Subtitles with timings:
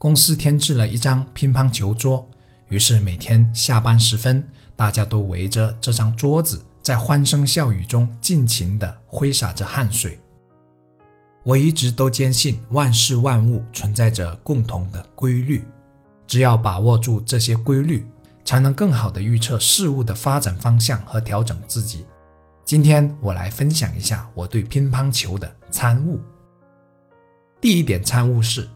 [0.00, 2.26] 公司添置了一张乒乓球桌，
[2.70, 4.42] 于是每天下班时分，
[4.74, 10.18] 大家都围着这张桌子，在欢声笑语中尽情地挥洒着汗水。
[11.42, 15.62] 我一直都坚信万事万物存在着共同的规律，
[16.26, 18.06] 只要把握住这些规律，
[18.42, 22.06] 才能更好地预测事物的发展方向和调整自己。
[22.64, 26.18] 今天我来分享一下我对乒乓球的参悟。
[27.60, 28.66] 第一点参悟是。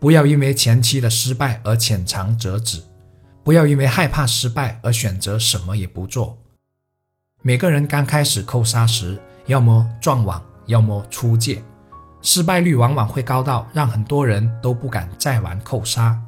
[0.00, 2.82] 不要因为前期的失败而浅尝辄止，
[3.44, 6.38] 不要因为害怕失败而选择什么也不做。
[7.42, 11.62] 每个人刚开始扣杀时，要么撞网，要么出界，
[12.22, 16.18] 失败率往往会高到让很多人都不敢再玩扣杀。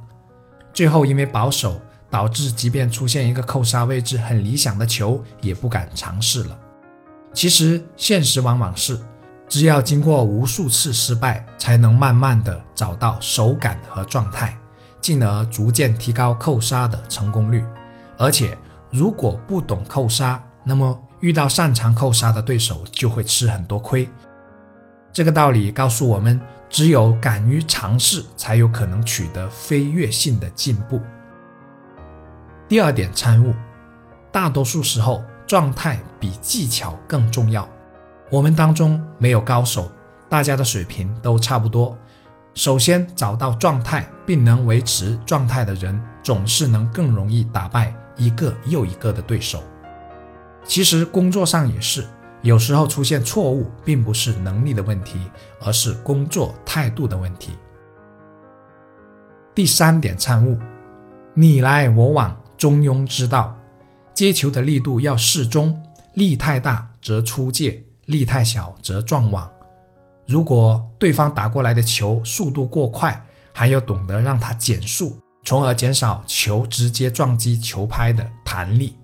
[0.74, 6.58] 最后因为保守，导致即便出现一个扣杀位置很理想的球，也不敢尝试了。
[7.32, 9.00] 其实现实往往是。
[9.52, 14.56] 只要经过无数次失败，才能慢慢的找到手感和状态，
[14.98, 17.62] 进而逐渐提高扣杀的成功率。
[18.16, 18.56] 而且，
[18.88, 24.08] 如果不懂扣杀，那么遇到擅长扣杀的对手就会吃很多亏。
[25.12, 30.98] 这个道理告诉我们，只有敢于尝试，才有可能取得飞跃性的进步。
[32.66, 33.52] 第二点参悟：
[34.32, 37.68] 大多数时候，状态比技巧更重要。
[38.32, 39.92] 我们当中没有高手，
[40.26, 41.94] 大家的水平都差不多。
[42.54, 49.62] 首先找到状态并能维持状态的人，总是能更容易打败一个又一个的对手。
[50.64, 52.06] 其实工作上也是，
[52.40, 55.20] 有时候出现错误，并不是能力的问题，
[55.60, 57.52] 而是工作态度的问题。
[59.54, 60.58] 第三点参悟：
[61.34, 63.54] 你来我往，中庸之道。
[64.14, 65.82] 接球的力度要适中，
[66.14, 67.84] 力太大则出界。
[68.06, 69.50] 力太小则撞网。
[70.26, 78.96] 如果对方打过来的球速度过快，还要懂得让它减速，从而减少球直接撞击球拍的弹力。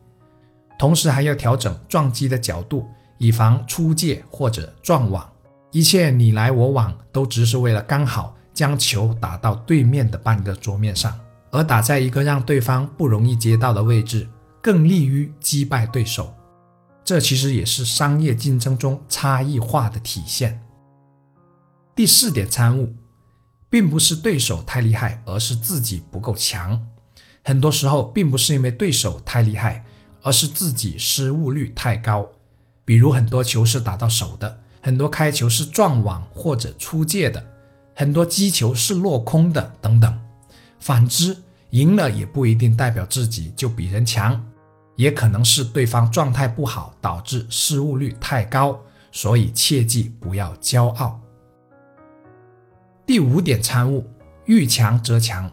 [0.79, 2.87] 同时还要调整撞击的角度，
[3.19, 5.29] 以防出界或者撞网。
[5.73, 11.19] 一切你来我往，都只是为了刚好将球打到对面的半个桌面上，
[11.51, 14.27] 而打在一个让对方不容易接到的位置，
[14.63, 16.33] 更利于击败对手。
[17.09, 20.61] 这其实也是商业竞争中差异化的体现。
[21.97, 22.95] 第四点参悟，
[23.71, 26.87] 并不是对手太厉害，而是自己不够强。
[27.43, 29.87] 很多时候，并不是因为对手太厉害，
[30.21, 32.29] 而是自己失误率太高。
[32.85, 37.43] 比如，很多球是打到手的，很多开球是撞网或者出界的，
[37.95, 40.21] 很多击球是落空的等等。
[40.79, 41.35] 反之，
[41.71, 44.45] 赢了也不一定代表自己就比人强。
[44.99, 48.77] 也可能是对方状态不好，导致失误率太高，
[49.13, 51.21] 所以切记不要骄傲。
[53.07, 54.05] 第五点参悟：
[54.47, 55.49] 遇强则强，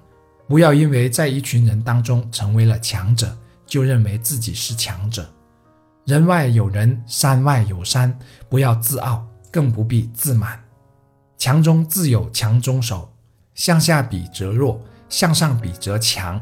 [0.47, 5.29] 不要因为在一群人当中成为了强者，就认为自己是强者。
[6.05, 8.17] 人外有人，山外有山，
[8.49, 10.59] 不要自傲，更不必自满。
[11.37, 13.13] 强中自有强中手，
[13.53, 16.41] 向下比则弱，向上比则强。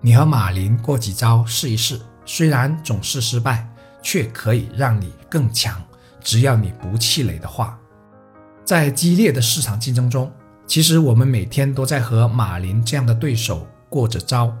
[0.00, 2.00] 你和马林过几招试一试。
[2.24, 3.68] 虽然总是失败，
[4.02, 5.82] 却可以让你更强。
[6.20, 7.78] 只要你不气馁的话，
[8.64, 10.32] 在激烈的市场竞争中，
[10.66, 14.56] 其实我们每天都在和马林这样的对手过着招。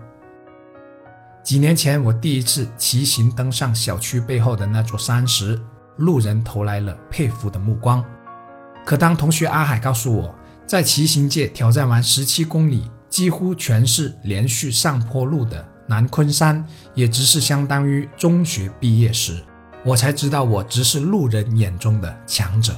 [1.44, 5.60] 几年前，我第一次骑行登上小区背后的那座山时，
[5.98, 8.04] 路人投来了佩服的目光。
[8.84, 10.34] 可当同学阿海告诉我，
[10.66, 15.64] 在骑行界挑战完十七公里，几乎全是连续上坡路的。
[15.92, 19.44] 南昆山也只是相当于中学毕业时，
[19.84, 22.72] 我才知道我只是路人眼中的强者。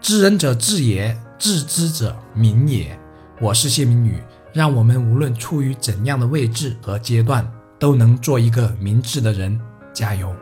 [0.00, 2.98] 知人者智也，自知者明也。
[3.42, 4.22] 我是谢明宇，
[4.54, 7.46] 让我们无论处于怎样的位置和阶段，
[7.78, 9.60] 都能做一个明智的人。
[9.92, 10.34] 加油！